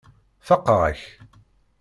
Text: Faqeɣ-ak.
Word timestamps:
Faqeɣ-ak. 0.47 1.01